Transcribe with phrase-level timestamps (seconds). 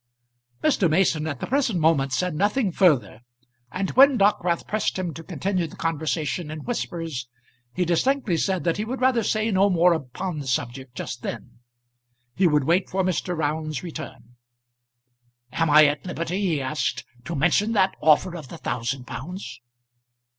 [0.63, 0.89] Mr.
[0.89, 3.19] Mason at the present moment said nothing further,
[3.71, 7.27] and when Dockwrath pressed him to continue the conversation in whispers,
[7.71, 11.59] he distinctly said that he would rather say no more upon the subject just then.
[12.35, 13.37] He would wait for Mr.
[13.37, 14.37] Round's return.
[15.51, 19.61] "Am I at liberty," he asked, "to mention that offer of the thousand pounds?"